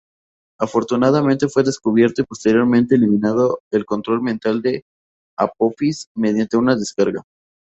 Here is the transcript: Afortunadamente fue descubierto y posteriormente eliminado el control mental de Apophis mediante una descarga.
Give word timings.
Afortunadamente 0.59 1.47
fue 1.47 1.61
descubierto 1.61 2.23
y 2.23 2.25
posteriormente 2.25 2.95
eliminado 2.95 3.59
el 3.71 3.85
control 3.85 4.23
mental 4.23 4.59
de 4.63 4.83
Apophis 5.37 6.07
mediante 6.15 6.57
una 6.57 6.75
descarga. 6.75 7.21